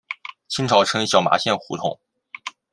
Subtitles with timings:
[0.47, 1.99] 清朝称小麻线胡同。